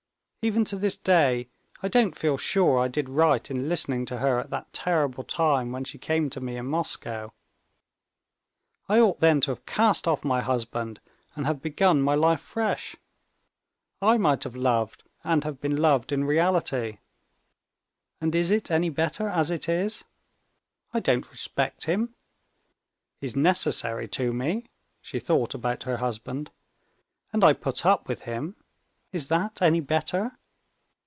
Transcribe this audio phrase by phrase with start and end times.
[0.43, 1.49] Even to this day
[1.83, 5.71] I don't feel sure I did right in listening to her at that terrible time
[5.71, 7.31] when she came to me in Moscow.
[8.89, 10.99] I ought then to have cast off my husband
[11.35, 12.95] and have begun my life fresh.
[14.01, 16.97] I might have loved and have been loved in reality.
[18.19, 20.05] And is it any better as it is?
[20.91, 22.15] I don't respect him.
[23.19, 24.65] He's necessary to me,"
[25.01, 26.49] she thought about her husband,
[27.31, 28.55] "and I put up with him.
[29.13, 30.37] Is that any better?